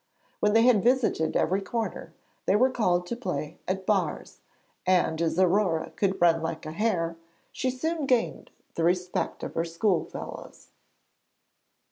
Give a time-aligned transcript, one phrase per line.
[0.39, 2.11] When they had visited every corner,
[2.47, 4.39] they were called to play at 'bars,'
[4.83, 7.17] and as Aurore could run like a hare,
[7.51, 10.69] she soon gained the respect of her schoolfellows.